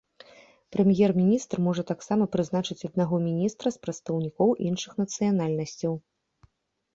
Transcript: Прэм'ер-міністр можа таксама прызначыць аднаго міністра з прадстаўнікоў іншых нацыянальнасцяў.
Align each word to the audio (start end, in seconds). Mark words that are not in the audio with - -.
Прэм'ер-міністр 0.75 1.57
можа 1.65 1.83
таксама 1.91 2.23
прызначыць 2.35 2.85
аднаго 2.89 3.15
міністра 3.27 3.67
з 3.77 3.83
прадстаўнікоў 3.85 4.49
іншых 4.71 4.97
нацыянальнасцяў. 5.03 5.93